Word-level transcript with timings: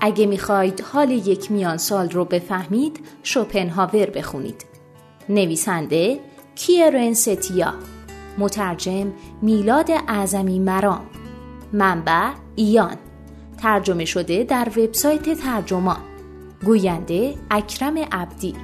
اگه 0.00 0.26
می‌خواید 0.26 0.80
حال 0.80 1.10
یک 1.10 1.50
میان 1.50 1.76
سال 1.76 2.10
رو 2.10 2.24
بفهمید 2.24 3.06
شوپنهاور 3.22 4.10
بخونید. 4.10 4.64
نویسنده 5.28 6.20
کیرن 6.54 7.14
ستیا 7.14 7.74
مترجم 8.38 9.12
میلاد 9.42 9.90
اعظمی 10.08 10.58
مرام. 10.58 11.06
منبع 11.72 12.30
ایان. 12.56 12.96
ترجمه 13.62 14.04
شده 14.04 14.44
در 14.44 14.68
وبسایت 14.76 15.38
ترجمان. 15.38 16.00
گوینده 16.64 17.34
اکرم 17.50 17.98
عبدی. 18.12 18.54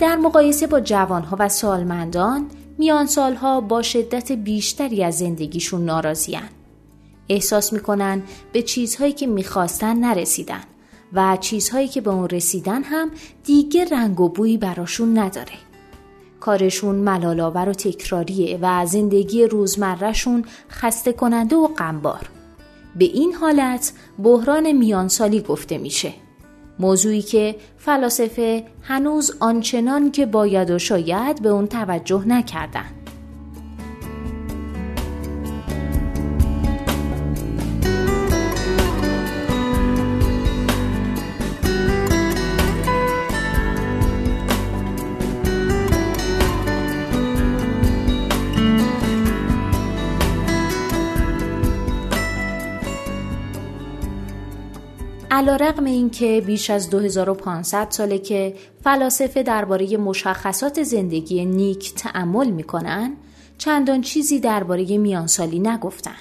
در 0.00 0.16
مقایسه 0.16 0.66
با 0.66 0.80
جوانها 0.80 1.36
و 1.40 1.48
سالمندان 1.48 2.46
میان 2.78 3.06
سالها 3.06 3.60
با 3.60 3.82
شدت 3.82 4.32
بیشتری 4.32 5.04
از 5.04 5.18
زندگیشون 5.18 5.84
ناراضیان. 5.84 6.48
احساس 7.28 7.72
می‌کنن 7.72 8.22
به 8.52 8.62
چیزهایی 8.62 9.12
که 9.12 9.26
می‌خواستن 9.26 9.96
نرسیدن 9.96 10.62
و 11.12 11.36
چیزهایی 11.40 11.88
که 11.88 12.00
به 12.00 12.10
اون 12.10 12.28
رسیدن 12.28 12.82
هم 12.82 13.10
دیگه 13.44 13.84
رنگ 13.84 14.20
و 14.20 14.28
بویی 14.28 14.58
براشون 14.58 15.18
نداره. 15.18 15.52
کارشون 16.40 16.94
ملالاور 16.94 17.68
و 17.68 17.72
تکراریه 17.72 18.58
و 18.62 18.86
زندگی 18.86 19.44
روزمرهشون 19.44 20.44
خسته 20.70 21.12
کننده 21.12 21.56
و 21.56 21.66
غمبار. 21.66 22.28
به 22.96 23.04
این 23.04 23.34
حالت 23.34 23.92
بحران 24.22 24.72
میانسالی 24.72 25.40
گفته 25.40 25.78
میشه. 25.78 26.12
موضوعی 26.78 27.22
که 27.22 27.56
فلاسفه 27.78 28.64
هنوز 28.82 29.36
آنچنان 29.40 30.10
که 30.10 30.26
باید 30.26 30.70
و 30.70 30.78
شاید 30.78 31.42
به 31.42 31.48
اون 31.48 31.66
توجه 31.66 32.24
نکردند. 32.28 33.03
علا 55.34 55.56
رقم 55.56 55.84
این 55.84 56.10
که 56.10 56.42
بیش 56.46 56.70
از 56.70 56.90
2500 56.90 57.86
ساله 57.90 58.18
که 58.18 58.54
فلاسفه 58.84 59.42
درباره 59.42 59.96
مشخصات 59.96 60.82
زندگی 60.82 61.44
نیک 61.44 61.94
تعمل 61.94 62.50
می‌کنن 62.50 63.16
چندان 63.58 64.00
چیزی 64.00 64.40
درباره 64.40 64.98
میانسالی 64.98 65.58
نگفتن. 65.58 66.16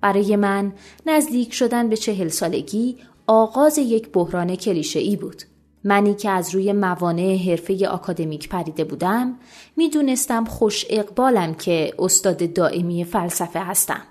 برای 0.00 0.36
من 0.36 0.72
نزدیک 1.06 1.54
شدن 1.54 1.88
به 1.88 1.96
چهل 1.96 2.28
سالگی 2.28 2.96
آغاز 3.26 3.78
یک 3.78 4.08
بحران 4.12 4.56
کلیشه 4.56 4.98
ای 4.98 5.16
بود. 5.16 5.42
منی 5.84 6.14
که 6.14 6.30
از 6.30 6.54
روی 6.54 6.72
موانع 6.72 7.36
حرفه 7.36 7.88
آکادمیک 7.88 8.48
پریده 8.48 8.84
بودم 8.84 9.38
می‌دونستم 9.76 10.44
خوش 10.44 10.86
اقبالم 10.90 11.54
که 11.54 11.94
استاد 11.98 12.52
دائمی 12.52 13.04
فلسفه 13.04 13.60
هستم. 13.60 14.02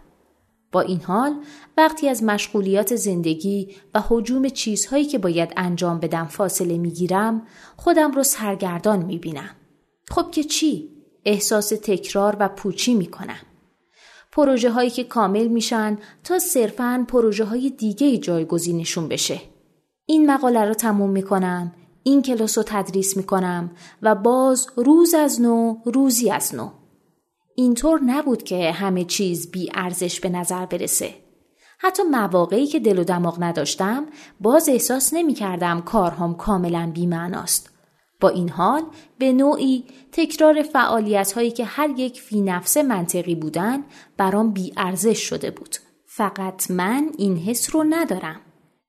با 0.71 0.81
این 0.81 1.01
حال 1.01 1.35
وقتی 1.77 2.09
از 2.09 2.23
مشغولیات 2.23 2.95
زندگی 2.95 3.75
و 3.93 4.03
حجوم 4.09 4.49
چیزهایی 4.49 5.05
که 5.05 5.17
باید 5.17 5.53
انجام 5.57 5.99
بدم 5.99 6.25
فاصله 6.25 6.77
می‌گیرم 6.77 7.47
خودم 7.77 8.11
رو 8.11 8.23
سرگردان 8.23 9.05
می‌بینم. 9.05 9.55
خب 10.09 10.31
که 10.31 10.43
چی؟ 10.43 10.89
احساس 11.25 11.69
تکرار 11.69 12.37
و 12.39 12.49
پوچی 12.49 12.93
می‌کنم. 12.93 13.39
پروژه 14.31 14.71
هایی 14.71 14.89
که 14.89 15.03
کامل 15.03 15.47
میشن 15.47 15.97
تا 16.23 16.39
صرفاً 16.39 17.05
پروژه 17.07 17.45
های 17.45 17.69
دیگه 17.69 18.17
جایگزینشون 18.17 19.07
بشه. 19.07 19.41
این 20.05 20.31
مقاله 20.31 20.65
رو 20.65 20.73
تموم 20.73 21.09
می‌کنم، 21.09 21.71
این 22.03 22.21
کلاس 22.21 22.57
رو 22.57 22.63
تدریس 22.67 23.17
می‌کنم 23.17 23.71
و 24.01 24.15
باز 24.15 24.67
روز 24.75 25.13
از 25.13 25.41
نو 25.41 25.75
روزی 25.85 26.31
از 26.31 26.55
نو. 26.55 26.69
اینطور 27.55 28.01
نبود 28.05 28.43
که 28.43 28.71
همه 28.71 29.03
چیز 29.03 29.51
بی 29.51 29.71
ارزش 29.73 30.19
به 30.19 30.29
نظر 30.29 30.65
برسه. 30.65 31.13
حتی 31.79 32.03
مواقعی 32.03 32.67
که 32.67 32.79
دل 32.79 32.99
و 32.99 33.03
دماغ 33.03 33.43
نداشتم 33.43 34.05
باز 34.39 34.69
احساس 34.69 35.13
نمی 35.13 35.33
کردم 35.33 35.81
کارهام 35.81 36.35
کاملا 36.35 36.91
بی 36.93 37.07
معناست. 37.07 37.69
با 38.19 38.29
این 38.29 38.49
حال 38.49 38.81
به 39.17 39.33
نوعی 39.33 39.83
تکرار 40.11 40.61
فعالیت 40.61 41.31
هایی 41.31 41.51
که 41.51 41.65
هر 41.65 41.89
یک 41.97 42.21
فی 42.21 42.41
نفس 42.41 42.77
منطقی 42.77 43.35
بودن 43.35 43.83
برام 44.17 44.51
بی 44.51 44.73
ارزش 44.77 45.19
شده 45.19 45.51
بود. 45.51 45.75
فقط 46.05 46.71
من 46.71 47.09
این 47.17 47.37
حس 47.37 47.75
رو 47.75 47.83
ندارم. 47.89 48.41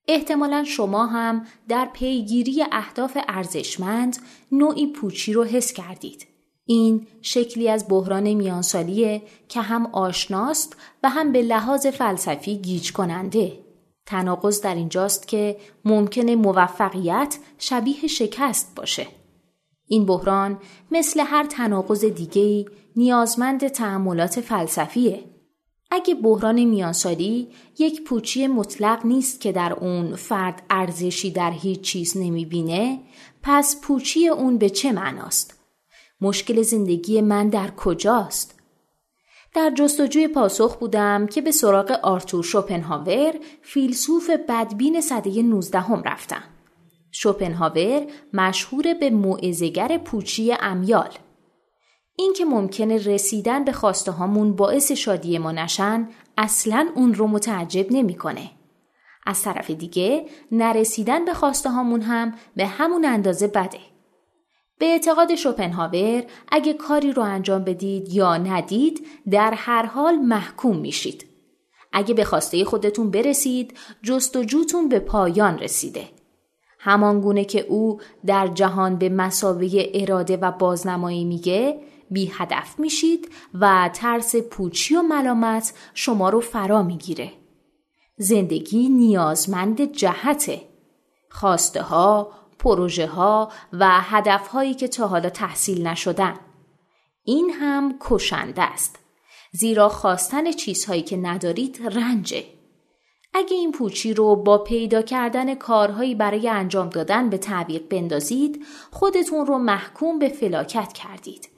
احتمالا 0.09 0.65
شما 0.65 1.07
هم 1.07 1.47
در 1.69 1.89
پیگیری 1.93 2.65
اهداف 2.73 3.19
ارزشمند 3.29 4.17
نوعی 4.53 4.87
پوچی 4.87 5.33
رو 5.33 5.45
حس 5.45 5.73
کردید. 5.73 6.32
این 6.65 7.07
شکلی 7.23 7.69
از 7.69 7.87
بحران 7.89 8.35
میانسالیه 8.35 9.23
که 9.49 9.61
هم 9.61 9.87
آشناست 9.87 10.77
و 11.03 11.09
هم 11.09 11.33
به 11.33 11.43
لحاظ 11.43 11.87
فلسفی 11.87 12.57
گیج 12.57 12.93
کننده. 12.93 13.59
تناقض 14.07 14.61
در 14.61 14.75
اینجاست 14.75 15.29
که 15.29 15.57
ممکن 15.85 16.31
موفقیت 16.31 17.39
شبیه 17.59 18.07
شکست 18.07 18.73
باشه. 18.77 19.07
این 19.87 20.07
بحران 20.07 20.59
مثل 20.91 21.21
هر 21.21 21.45
تناقض 21.45 22.05
دیگهی 22.05 22.67
نیازمند 22.97 23.69
تعملات 23.69 24.41
فلسفیه. 24.41 25.25
اگه 25.91 26.15
بحران 26.15 26.65
میانسالی 26.65 27.49
یک 27.79 28.05
پوچی 28.05 28.47
مطلق 28.47 29.07
نیست 29.07 29.41
که 29.41 29.53
در 29.53 29.73
اون 29.73 30.17
فرد 30.17 30.63
ارزشی 30.71 31.31
در 31.31 31.51
هیچ 31.51 31.81
چیز 31.81 32.17
نمی‌بینه 32.17 33.01
پس 33.43 33.81
پوچی 33.83 34.29
اون 34.29 34.59
به 34.59 34.71
چه 34.71 34.93
معناست؟ 34.93 35.62
مشکل 36.23 36.63
زندگی 36.63 37.21
من 37.21 37.49
در 37.49 37.71
کجاست؟ 37.71 38.61
در 39.55 39.73
جستجوی 39.75 40.29
پاسخ 40.29 40.77
بودم 40.77 41.27
که 41.27 41.43
به 41.43 41.51
سراغ 41.51 41.91
آرتور 42.03 42.45
شوپنهاور 42.45 43.35
فیلسوف 43.63 44.31
بدبین 44.49 45.01
صده 45.01 45.43
19 45.43 45.81
هم 45.81 46.03
رفتم. 46.03 46.43
شوپنهاور 47.11 48.07
مشهور 48.33 48.95
به 48.95 49.11
معزگر 49.11 49.99
پوچی 49.99 50.53
امیال. 50.61 51.11
این 52.17 52.33
که 52.33 52.45
ممکنه 52.45 52.97
رسیدن 52.97 53.65
به 53.65 53.73
خواسته 53.73 54.13
هامون 54.13 54.57
باعث 54.57 54.93
شادی 54.93 55.39
ما 55.39 55.53
نشن 55.53 56.09
اصلا 56.39 56.89
اون 56.95 57.15
رو 57.15 57.27
متعجب 57.27 57.93
نمی‌کنه. 57.93 58.51
از 59.27 59.43
طرف 59.43 59.71
دیگه 59.71 60.27
نرسیدن 60.53 61.25
به 61.25 61.35
خواسته 61.35 61.71
هامون 61.71 62.01
هم 62.01 62.35
به 62.57 62.67
همون 62.67 63.05
اندازه 63.05 63.47
بده. 63.47 63.92
به 64.83 64.89
اعتقاد 64.89 65.35
شوپنهاور 65.35 66.25
اگه 66.49 66.73
کاری 66.73 67.13
رو 67.13 67.23
انجام 67.23 67.65
بدید 67.65 68.09
یا 68.09 68.37
ندید 68.37 69.07
در 69.31 69.55
هر 69.57 69.87
حال 69.87 70.15
محکوم 70.15 70.77
میشید. 70.77 71.27
اگه 71.93 72.15
به 72.15 72.25
خواسته 72.25 72.65
خودتون 72.65 73.11
برسید 73.11 73.79
جستجوتون 74.03 74.89
به 74.89 74.99
پایان 74.99 75.59
رسیده. 75.59 76.09
همانگونه 76.79 77.45
که 77.45 77.61
او 77.61 78.01
در 78.27 78.47
جهان 78.47 78.97
به 78.97 79.09
مسابقه 79.09 79.91
اراده 79.95 80.37
و 80.37 80.53
بازنمایی 80.53 81.25
میگه 81.25 81.81
بی 82.11 82.33
هدف 82.35 82.81
میشید 82.81 83.29
و 83.55 83.91
ترس 83.95 84.37
پوچی 84.37 84.97
و 84.97 85.03
ملامت 85.03 85.75
شما 85.95 86.31
رو 86.31 86.41
فرا 86.41 86.83
می‌گیره. 86.83 87.33
زندگی 88.17 88.89
نیازمند 88.89 89.93
جهته. 89.93 90.61
خواسته 91.31 91.83
ها، 91.83 92.42
پروژه 92.63 93.07
ها 93.07 93.53
و 93.73 94.01
هدف 94.01 94.49
هایی 94.49 94.75
که 94.75 94.89
تا 94.89 95.07
حالا 95.07 95.31
تحصیل 95.31 95.87
نشدن. 95.87 96.35
این 97.25 97.51
هم 97.51 97.99
کشنده 98.01 98.63
است. 98.63 98.99
زیرا 99.53 99.89
خواستن 99.89 100.53
چیزهایی 100.53 101.03
که 101.03 101.17
ندارید 101.17 101.81
رنجه. 101.85 102.45
اگه 103.35 103.57
این 103.57 103.73
پوچی 103.73 104.15
رو 104.15 104.37
با 104.37 104.59
پیدا 104.59 105.03
کردن 105.03 105.55
کارهایی 105.55 106.15
برای 106.15 106.49
انجام 106.49 106.89
دادن 106.89 107.31
به 107.31 107.39
تعویق 107.39 107.89
بندازید، 107.89 108.67
خودتون 108.91 109.47
رو 109.47 109.59
محکوم 109.59 110.19
به 110.19 110.29
فلاکت 110.29 110.93
کردید. 110.93 111.49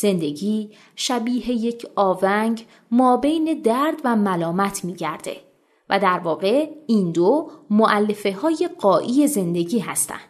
زندگی 0.00 0.76
شبیه 0.96 1.50
یک 1.50 1.86
آونگ 1.94 2.66
ما 2.90 3.16
بین 3.16 3.60
درد 3.62 4.00
و 4.04 4.16
ملامت 4.16 4.84
میگرده. 4.84 5.45
و 5.90 5.98
در 5.98 6.18
واقع 6.18 6.70
این 6.86 7.12
دو 7.12 7.50
معلفه 7.70 8.32
های 8.32 8.68
قایی 8.78 9.26
زندگی 9.26 9.78
هستند. 9.78 10.20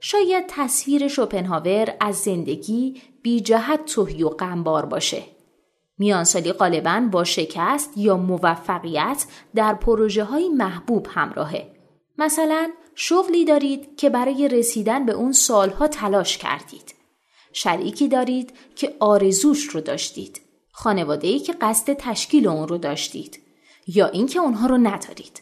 شاید 0.00 0.44
تصویر 0.48 1.08
شوپنهاور 1.08 1.94
از 2.00 2.16
زندگی 2.16 3.02
بی 3.22 3.40
جهت 3.40 3.84
توهی 3.84 4.22
و 4.22 4.28
غمبار 4.28 4.86
باشه. 4.86 5.22
میانسالی 5.98 6.52
غالبا 6.52 7.08
با 7.12 7.24
شکست 7.24 7.98
یا 7.98 8.16
موفقیت 8.16 9.26
در 9.54 9.74
پروژه 9.74 10.24
های 10.24 10.48
محبوب 10.48 11.06
همراهه. 11.10 11.70
مثلا 12.18 12.70
شغلی 12.94 13.44
دارید 13.44 13.96
که 13.96 14.10
برای 14.10 14.48
رسیدن 14.48 15.06
به 15.06 15.12
اون 15.12 15.32
سالها 15.32 15.88
تلاش 15.88 16.38
کردید. 16.38 16.94
شریکی 17.52 18.08
دارید 18.08 18.52
که 18.76 18.96
آرزوش 19.00 19.64
رو 19.64 19.80
داشتید. 19.80 20.40
خانواده 20.72 21.38
که 21.38 21.52
قصد 21.52 21.92
تشکیل 21.92 22.48
اون 22.48 22.68
رو 22.68 22.78
داشتید. 22.78 23.43
یا 23.86 24.06
اینکه 24.06 24.40
اونها 24.40 24.66
رو 24.66 24.78
ندارید. 24.78 25.40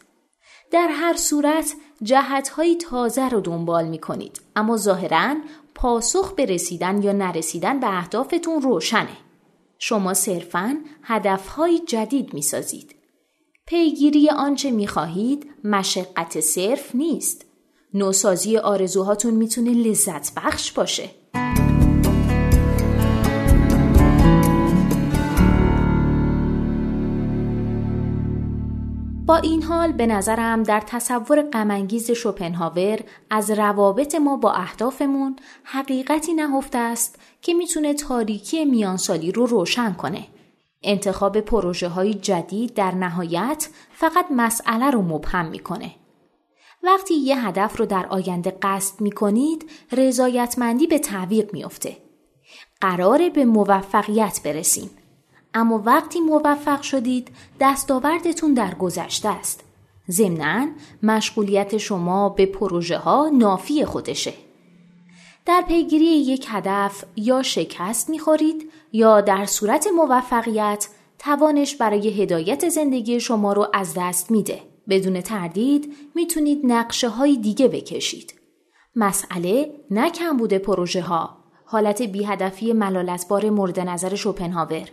در 0.71 0.89
هر 0.91 1.17
صورت 1.17 1.75
جهتهایی 2.03 2.77
تازه 2.77 3.29
رو 3.29 3.41
دنبال 3.41 3.89
می 3.89 3.99
کنید 3.99 4.41
اما 4.56 4.77
ظاهرا 4.77 5.35
پاسخ 5.75 6.35
به 6.35 6.44
رسیدن 6.44 7.03
یا 7.03 7.12
نرسیدن 7.12 7.81
به 7.81 7.99
اهدافتون 7.99 8.62
روشنه. 8.62 9.17
شما 9.79 10.15
صرفاً 10.15 10.77
هدفهای 11.03 11.79
جدید 11.79 12.35
می 12.35 12.43
سازید. 12.43 12.94
پیگیری 13.67 14.31
آنچه 14.31 14.71
می 14.71 14.87
خواهید 14.87 15.47
مشقت 15.65 16.41
صرف 16.41 16.94
نیست. 16.94 17.44
نوسازی 17.94 18.59
آرزوهاتون 18.59 19.35
می‌تونه 19.35 19.71
لذت 19.71 20.35
بخش 20.35 20.73
باشه. 20.73 21.11
با 29.32 29.38
این 29.38 29.62
حال 29.62 29.93
به 29.93 30.06
نظرم 30.06 30.62
در 30.62 30.81
تصور 30.81 31.43
غمانگیز 31.43 32.11
شوپنهاور 32.11 33.00
از 33.31 33.50
روابط 33.50 34.14
ما 34.14 34.37
با 34.37 34.52
اهدافمون 34.52 35.37
حقیقتی 35.64 36.34
نهفته 36.34 36.79
است 36.79 37.19
که 37.43 37.55
می‌تونه 37.55 37.94
تاریکی 37.94 38.64
میانسالی 38.64 39.32
رو 39.32 39.46
روشن 39.46 39.93
کنه. 39.93 40.26
انتخاب 40.82 41.40
پروژه 41.40 41.88
های 41.88 42.14
جدید 42.14 42.75
در 42.75 42.94
نهایت 42.94 43.69
فقط 43.93 44.26
مسئله 44.31 44.90
رو 44.90 45.02
مبهم 45.02 45.46
می‌کنه. 45.46 45.94
وقتی 46.82 47.14
یه 47.14 47.46
هدف 47.46 47.76
رو 47.76 47.87
در 47.87 48.06
آینده 48.06 48.58
قصد 48.62 49.00
می‌کنید 49.00 49.70
رضایتمندی 49.93 50.87
به 50.87 50.99
تعویق 50.99 51.52
میافته. 51.52 51.96
قراره 52.81 53.31
به 53.31 53.44
موفقیت 53.44 54.40
برسیم. 54.44 54.90
اما 55.54 55.82
وقتی 55.87 56.20
موفق 56.20 56.82
شدید 56.82 57.28
دستاوردتون 57.60 58.54
در 58.54 58.75
گذشته 58.75 59.28
است. 59.28 59.64
ضمناً 60.10 60.66
مشغولیت 61.02 61.76
شما 61.76 62.28
به 62.28 62.46
پروژه 62.46 62.99
ها 62.99 63.31
نافی 63.32 63.84
خودشه. 63.84 64.34
در 65.46 65.64
پیگیری 65.69 66.04
یک 66.04 66.46
هدف 66.49 67.04
یا 67.16 67.43
شکست 67.43 68.10
می‌خورید 68.10 68.70
یا 68.93 69.20
در 69.20 69.46
صورت 69.46 69.87
موفقیت 69.96 70.88
توانش 71.19 71.76
برای 71.76 72.22
هدایت 72.22 72.69
زندگی 72.69 73.20
شما 73.20 73.52
رو 73.52 73.66
از 73.75 73.94
دست 73.96 74.31
میده. 74.31 74.60
بدون 74.88 75.20
تردید 75.20 75.94
می‌تونید 76.14 76.60
نقشه 76.64 77.08
های 77.08 77.37
دیگه 77.37 77.69
بکشید. 77.69 78.34
مسئله 78.96 79.75
نه 79.90 80.10
کم 80.10 80.37
بوده 80.37 80.58
پروژه 80.58 81.02
ها، 81.02 81.37
حالت 81.64 82.02
بیهدفی 82.02 82.72
ملالتبار 82.72 83.50
مورد 83.50 83.81
نظر 83.81 84.14
شوپنهاور 84.14 84.88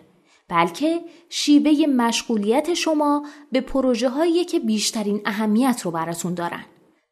بلکه 0.50 1.02
شیوه 1.30 1.88
مشغولیت 1.88 2.74
شما 2.74 3.26
به 3.52 3.62
پروژه 3.62 4.10
هایی 4.10 4.46
که 4.46 4.60
بیشترین 4.60 5.22
اهمیت 5.26 5.82
رو 5.86 5.92
براتون 5.92 6.34
دارن. 6.34 6.66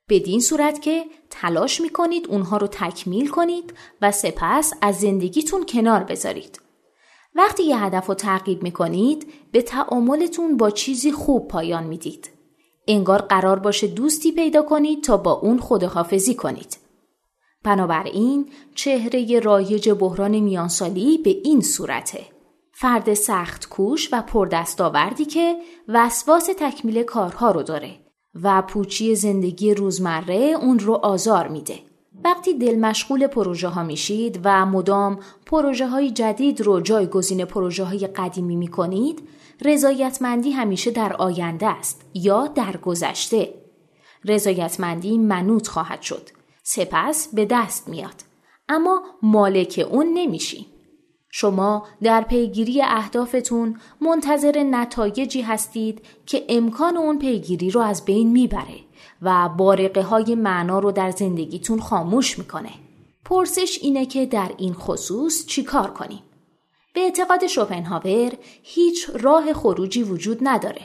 بدین 0.09 0.39
صورت 0.39 0.81
که 0.81 1.05
تلاش 1.29 1.81
می‌کنید 1.81 2.27
اونها 2.27 2.57
رو 2.57 2.67
تکمیل 2.67 3.27
کنید 3.27 3.73
و 4.01 4.11
سپس 4.11 4.73
از 4.81 4.95
زندگیتون 4.95 5.65
کنار 5.65 6.03
بذارید. 6.03 6.61
وقتی 7.35 7.63
یه 7.63 7.83
هدف 7.83 8.05
رو 8.05 8.13
تعقیب 8.13 8.63
می‌کنید 8.63 9.33
به 9.51 9.61
تعاملتون 9.61 10.57
با 10.57 10.69
چیزی 10.69 11.11
خوب 11.11 11.47
پایان 11.47 11.83
می‌دید. 11.83 12.29
انگار 12.87 13.21
قرار 13.21 13.59
باشه 13.59 13.87
دوستی 13.87 14.31
پیدا 14.31 14.61
کنید 14.61 15.03
تا 15.03 15.17
با 15.17 15.31
اون 15.31 15.59
خداحافظی 15.59 16.35
کنید. 16.35 16.77
بنابراین 17.63 18.49
چهره 18.75 19.39
رایج 19.39 19.89
بحران 19.89 20.39
میانسالی 20.39 21.17
به 21.17 21.29
این 21.43 21.61
صورته. 21.61 22.36
فرد 22.79 23.13
سخت 23.13 23.69
کوش 23.69 24.09
و 24.11 24.21
پردستاوردی 24.21 25.25
که 25.25 25.55
وسواس 25.87 26.49
تکمیل 26.59 27.03
کارها 27.03 27.51
رو 27.51 27.63
داره 27.63 27.99
و 28.43 28.61
پوچی 28.61 29.15
زندگی 29.15 29.73
روزمره 29.73 30.35
اون 30.35 30.79
رو 30.79 30.93
آزار 30.93 31.47
میده. 31.47 31.79
وقتی 32.23 32.53
دل 32.53 32.79
مشغول 32.79 33.27
پروژه 33.27 33.67
ها 33.67 33.83
میشید 33.83 34.39
و 34.43 34.65
مدام 34.65 35.19
پروژه 35.45 35.87
های 35.87 36.11
جدید 36.11 36.61
رو 36.61 36.81
جایگزین 36.81 37.45
پروژه 37.45 37.83
های 37.83 38.07
قدیمی 38.07 38.55
می 38.55 38.67
کنید 38.67 39.27
رضایتمندی 39.61 40.51
همیشه 40.51 40.91
در 40.91 41.13
آینده 41.13 41.67
است 41.67 42.01
یا 42.13 42.47
در 42.47 42.77
گذشته. 42.77 43.53
رضایتمندی 44.25 45.17
منوط 45.17 45.67
خواهد 45.67 46.01
شد. 46.01 46.29
سپس 46.63 47.29
به 47.33 47.45
دست 47.45 47.89
میاد. 47.89 48.23
اما 48.69 49.01
مالک 49.21 49.87
اون 49.91 50.07
نمیشی. 50.13 50.76
شما 51.31 51.87
در 52.03 52.21
پیگیری 52.21 52.81
اهدافتون 52.81 53.79
منتظر 54.01 54.63
نتایجی 54.63 55.41
هستید 55.41 56.05
که 56.25 56.45
امکان 56.49 56.97
اون 56.97 57.19
پیگیری 57.19 57.71
رو 57.71 57.81
از 57.81 58.05
بین 58.05 58.31
می‌بره 58.31 58.79
و 59.21 59.49
بارقه 59.49 60.01
های 60.01 60.35
معنا 60.35 60.79
رو 60.79 60.91
در 60.91 61.11
زندگیتون 61.11 61.79
خاموش 61.79 62.39
می‌کنه. 62.39 62.71
پرسش 63.25 63.79
اینه 63.81 64.05
که 64.05 64.25
در 64.25 64.51
این 64.57 64.73
خصوص 64.73 65.45
چیکار 65.45 65.91
کنیم؟ 65.93 66.23
به 66.93 67.01
اعتقاد 67.01 67.47
شوپنهاور 67.47 68.31
هیچ 68.63 69.09
راه 69.19 69.53
خروجی 69.53 70.03
وجود 70.03 70.37
نداره. 70.41 70.81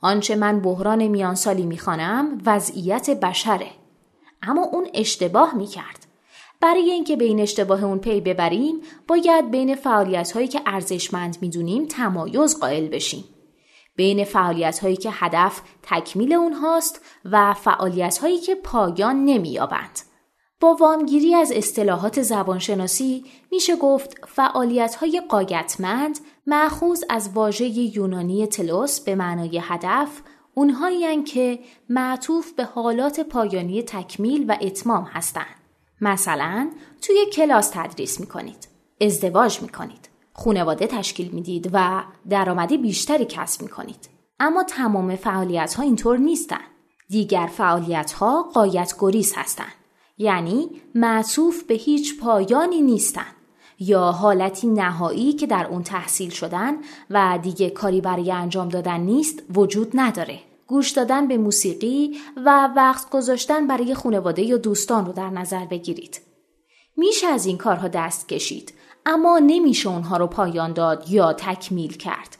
آنچه 0.00 0.36
من 0.36 0.60
بحران 0.60 1.08
میانسالی 1.08 1.66
می‌خوانم 1.66 2.38
وضعیت 2.46 3.10
بشره. 3.10 3.70
اما 4.42 4.62
اون 4.62 4.86
اشتباه 4.94 5.54
می‌کرد. 5.54 6.01
برای 6.62 6.90
اینکه 6.90 7.16
به 7.16 7.24
این 7.24 7.40
اشتباه 7.40 7.84
اون 7.84 7.98
پی 7.98 8.20
ببریم 8.20 8.80
باید 9.08 9.50
بین 9.50 9.74
فعالیت 9.74 10.32
هایی 10.32 10.48
که 10.48 10.60
ارزشمند 10.66 11.36
می‌دونیم 11.40 11.86
تمایز 11.86 12.60
قائل 12.60 12.88
بشیم. 12.88 13.24
بین 13.96 14.24
فعالیت 14.24 14.78
هایی 14.78 14.96
که 14.96 15.10
هدف 15.12 15.60
تکمیل 15.82 16.32
اونهاست 16.32 17.04
و 17.24 17.54
فعالیت 17.54 18.18
هایی 18.18 18.38
که 18.38 18.54
پایان 18.54 19.24
نمییابند. 19.24 19.98
با 20.60 20.74
وامگیری 20.74 21.34
از 21.34 21.52
اصطلاحات 21.52 22.22
زبانشناسی 22.22 23.24
میشه 23.52 23.76
گفت 23.76 24.16
فعالیت 24.26 24.94
های 24.94 25.22
قایتمند 25.28 26.18
از 27.10 27.30
واژه 27.34 27.64
یونانی 27.64 28.46
تلوس 28.46 29.00
به 29.00 29.14
معنای 29.14 29.60
هدف 29.62 30.22
اونهایی 30.54 31.04
که 31.24 31.58
معطوف 31.88 32.52
به 32.52 32.64
حالات 32.64 33.20
پایانی 33.20 33.82
تکمیل 33.82 34.44
و 34.48 34.56
اتمام 34.60 35.04
هستند. 35.04 35.61
مثلا 36.02 36.70
توی 37.02 37.26
کلاس 37.32 37.70
تدریس 37.74 38.20
می‌کنید. 38.20 38.68
ازدواج 39.00 39.62
می‌کنید. 39.62 40.08
خونواده 40.32 40.86
تشکیل 40.86 41.28
می‌دید 41.28 41.70
و 41.72 42.02
درآمدی 42.30 42.78
بیشتری 42.78 43.24
کسب 43.24 43.62
می‌کنید. 43.62 44.08
اما 44.40 44.64
تمام 44.64 45.16
فعالیت 45.16 45.74
ها 45.74 45.82
اینطور 45.82 46.18
نیستن. 46.18 46.60
دیگر 47.08 47.50
فعالیت 47.56 48.12
ها 48.12 48.42
قایت 48.42 48.94
گریز 48.98 49.32
هستند. 49.36 49.72
یعنی 50.18 50.70
معصوف 50.94 51.62
به 51.62 51.74
هیچ 51.74 52.20
پایانی 52.20 52.82
نیستن 52.82 53.26
یا 53.78 54.12
حالتی 54.12 54.66
نهایی 54.66 55.32
که 55.32 55.46
در 55.46 55.66
اون 55.66 55.82
تحصیل 55.82 56.30
شدن 56.30 56.72
و 57.10 57.38
دیگه 57.42 57.70
کاری 57.70 58.00
برای 58.00 58.32
انجام 58.32 58.68
دادن 58.68 59.00
نیست 59.00 59.42
وجود 59.54 59.90
نداره. 59.94 60.38
گوش 60.72 60.90
دادن 60.90 61.28
به 61.28 61.36
موسیقی 61.36 62.16
و 62.36 62.68
وقت 62.76 63.10
گذاشتن 63.10 63.66
برای 63.66 63.94
خانواده 63.94 64.42
یا 64.42 64.56
دوستان 64.56 65.06
رو 65.06 65.12
در 65.12 65.30
نظر 65.30 65.64
بگیرید. 65.64 66.20
میشه 66.96 67.26
از 67.26 67.46
این 67.46 67.58
کارها 67.58 67.88
دست 67.88 68.28
کشید 68.28 68.74
اما 69.06 69.38
نمیشه 69.38 69.88
اونها 69.88 70.16
رو 70.16 70.26
پایان 70.26 70.72
داد 70.72 71.10
یا 71.10 71.32
تکمیل 71.32 71.96
کرد. 71.96 72.36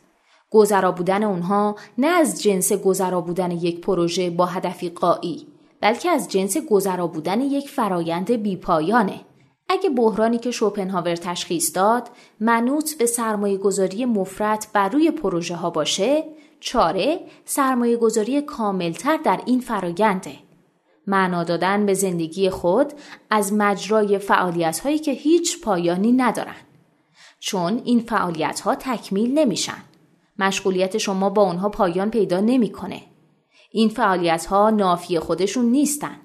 گذرا 0.50 0.92
بودن 0.92 1.22
اونها 1.22 1.76
نه 1.98 2.06
از 2.06 2.42
جنس 2.42 2.72
گذرا 2.72 3.20
بودن 3.20 3.50
یک 3.50 3.80
پروژه 3.80 4.30
با 4.30 4.46
هدفی 4.46 4.88
قایی 4.88 5.46
بلکه 5.80 6.10
از 6.10 6.28
جنس 6.28 6.56
گذرا 6.56 7.06
بودن 7.06 7.40
یک 7.40 7.68
فرایند 7.68 8.30
بیپایانه. 8.30 9.20
اگه 9.68 9.90
بحرانی 9.90 10.38
که 10.38 10.50
شوپنهاور 10.50 11.16
تشخیص 11.16 11.76
داد 11.76 12.08
منوط 12.40 12.94
به 12.94 13.06
سرمایه 13.06 13.56
گذاری 13.56 14.04
مفرد 14.04 14.66
بر 14.72 14.88
روی 14.88 15.10
پروژه 15.10 15.56
ها 15.56 15.70
باشه 15.70 16.24
چاره 16.64 17.20
سرمایه 17.44 17.96
گذاری 17.96 18.42
کاملتر 18.42 19.16
در 19.16 19.40
این 19.46 19.60
فراینده. 19.60 20.32
معنا 21.06 21.44
دادن 21.44 21.86
به 21.86 21.94
زندگی 21.94 22.50
خود 22.50 22.92
از 23.30 23.52
مجرای 23.52 24.18
فعالیت 24.18 24.78
هایی 24.78 24.98
که 24.98 25.12
هیچ 25.12 25.60
پایانی 25.60 26.12
ندارن. 26.12 26.54
چون 27.40 27.82
این 27.84 28.00
فعالیت 28.00 28.60
ها 28.60 28.74
تکمیل 28.74 29.38
نمیشن. 29.38 29.82
مشغولیت 30.38 30.98
شما 30.98 31.30
با 31.30 31.42
اونها 31.42 31.68
پایان 31.68 32.10
پیدا 32.10 32.40
نمی‌کنه. 32.40 33.02
این 33.72 33.88
فعالیت 33.88 34.46
ها 34.46 34.70
نافی 34.70 35.18
خودشون 35.18 35.64
نیستن. 35.64 36.16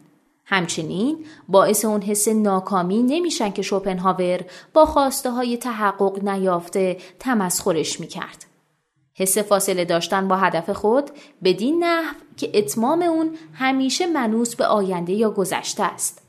همچنین 0.46 1.26
باعث 1.48 1.86
اون 1.86 2.02
حس 2.02 2.28
ناکامی 2.28 3.04
نمیشن 3.04 3.52
که 3.52 3.62
شوپنهاور 3.62 4.46
با 4.74 4.86
خواسته 4.86 5.32
های 5.32 5.58
تحقق 5.58 6.24
نیافته 6.24 6.98
تمسخرش 7.20 8.00
می‌کرد. 8.00 8.46
حس 9.18 9.38
فاصله 9.38 9.86
داشتن 9.86 10.28
با 10.28 10.36
هدف 10.36 10.70
خود 10.70 11.12
بدین 11.44 11.84
نحو 11.84 12.16
که 12.38 12.52
اتمام 12.54 13.02
اون 13.02 13.38
همیشه 13.54 14.08
منوس 14.08 14.56
به 14.56 14.66
آینده 14.66 15.14
یا 15.14 15.32
گذشته 15.32 15.84
است. 15.84 16.22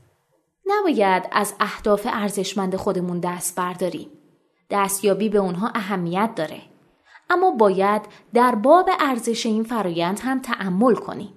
نباید 0.66 1.28
از 1.32 1.54
اهداف 1.60 2.06
ارزشمند 2.10 2.76
خودمون 2.76 3.20
دست 3.20 3.56
برداریم. 3.56 4.08
دستیابی 4.70 5.28
به 5.28 5.38
اونها 5.38 5.70
اهمیت 5.74 6.30
داره. 6.36 6.62
اما 7.30 7.50
باید 7.50 8.02
در 8.34 8.54
باب 8.54 8.90
ارزش 9.00 9.46
این 9.46 9.64
فرایند 9.64 10.20
هم 10.22 10.40
تأمل 10.40 10.94
کنیم. 10.94 11.32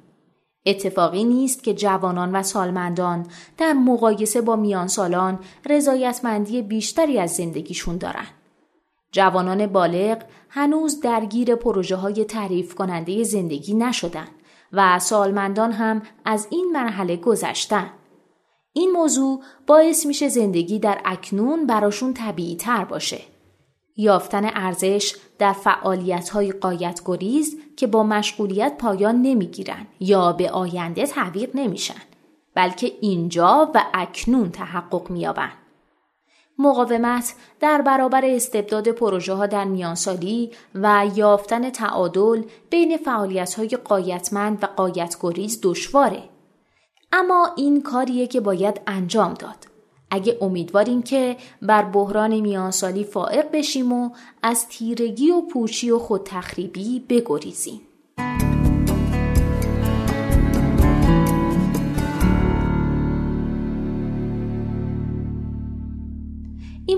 اتفاقی 0.65 1.23
نیست 1.23 1.63
که 1.63 1.73
جوانان 1.73 2.35
و 2.35 2.43
سالمندان 2.43 3.27
در 3.57 3.73
مقایسه 3.73 4.41
با 4.41 4.55
میان 4.55 4.87
سالان 4.87 5.39
رضایتمندی 5.69 6.61
بیشتری 6.61 7.19
از 7.19 7.35
زندگیشون 7.35 7.97
دارن. 7.97 8.27
جوانان 9.11 9.67
بالغ 9.67 10.23
هنوز 10.49 10.99
درگیر 10.99 11.55
پروژه 11.55 11.95
های 11.95 12.25
تعریف 12.25 12.75
کننده 12.75 13.23
زندگی 13.23 13.73
نشدن 13.73 14.27
و 14.73 14.99
سالمندان 14.99 15.71
هم 15.71 16.01
از 16.25 16.47
این 16.49 16.69
مرحله 16.73 17.17
گذشتن. 17.17 17.89
این 18.73 18.91
موضوع 18.91 19.43
باعث 19.67 20.05
میشه 20.05 20.29
زندگی 20.29 20.79
در 20.79 21.01
اکنون 21.05 21.67
براشون 21.67 22.13
طبیعی 22.13 22.55
تر 22.55 22.85
باشه. 22.85 23.21
یافتن 23.95 24.45
ارزش 24.45 25.15
در 25.39 25.53
فعالیت 25.53 26.29
های 26.29 26.51
قایت 26.51 27.01
گریز 27.05 27.57
که 27.77 27.87
با 27.87 28.03
مشغولیت 28.03 28.77
پایان 28.77 29.21
نمی‌گیرن 29.21 29.87
یا 29.99 30.33
به 30.33 30.51
آینده 30.51 31.05
تعویق 31.05 31.49
نمیشن 31.55 32.01
بلکه 32.55 32.91
اینجا 33.01 33.71
و 33.75 33.85
اکنون 33.93 34.51
تحقق 34.51 35.09
میابن. 35.09 35.51
مقاومت 36.61 37.33
در 37.59 37.81
برابر 37.81 38.25
استبداد 38.25 38.87
پروژه 38.87 39.33
ها 39.33 39.45
در 39.45 39.65
میانسالی 39.65 40.51
و 40.75 41.07
یافتن 41.15 41.69
تعادل 41.69 42.43
بین 42.69 42.97
فعالیت 42.97 43.53
های 43.53 43.69
قایتمند 43.69 44.63
و 44.63 44.65
قایت 44.65 45.17
گریز 45.21 45.59
دشواره. 45.63 46.23
اما 47.11 47.49
این 47.55 47.81
کاریه 47.81 48.27
که 48.27 48.39
باید 48.39 48.81
انجام 48.87 49.33
داد. 49.33 49.67
اگه 50.11 50.37
امیدواریم 50.41 51.01
که 51.01 51.37
بر 51.61 51.83
بحران 51.83 52.39
میانسالی 52.39 53.03
فائق 53.03 53.51
بشیم 53.51 53.93
و 53.93 54.09
از 54.43 54.67
تیرگی 54.67 55.31
و 55.31 55.41
پوچی 55.41 55.91
و 55.91 55.99
خودتخریبی 55.99 57.05
بگریزیم. 57.09 57.81